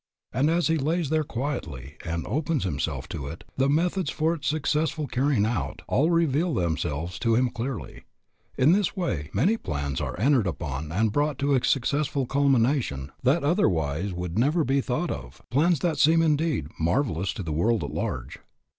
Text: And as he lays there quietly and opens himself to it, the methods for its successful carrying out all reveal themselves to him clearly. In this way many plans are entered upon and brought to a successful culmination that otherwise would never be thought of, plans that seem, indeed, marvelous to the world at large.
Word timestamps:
And 0.33 0.49
as 0.49 0.65
he 0.65 0.79
lays 0.79 1.11
there 1.11 1.23
quietly 1.23 1.97
and 2.03 2.25
opens 2.25 2.63
himself 2.63 3.07
to 3.09 3.27
it, 3.27 3.43
the 3.55 3.69
methods 3.69 4.09
for 4.09 4.33
its 4.33 4.47
successful 4.47 5.05
carrying 5.05 5.45
out 5.45 5.83
all 5.87 6.09
reveal 6.09 6.55
themselves 6.55 7.19
to 7.19 7.35
him 7.35 7.51
clearly. 7.51 8.05
In 8.57 8.71
this 8.71 8.97
way 8.97 9.29
many 9.31 9.57
plans 9.57 10.01
are 10.01 10.19
entered 10.19 10.47
upon 10.47 10.91
and 10.91 11.11
brought 11.11 11.37
to 11.37 11.53
a 11.53 11.63
successful 11.63 12.25
culmination 12.25 13.11
that 13.21 13.43
otherwise 13.43 14.11
would 14.11 14.39
never 14.39 14.63
be 14.63 14.81
thought 14.81 15.11
of, 15.11 15.39
plans 15.51 15.77
that 15.81 15.99
seem, 15.99 16.23
indeed, 16.23 16.69
marvelous 16.79 17.31
to 17.33 17.43
the 17.43 17.53
world 17.53 17.83
at 17.83 17.93
large. 17.93 18.39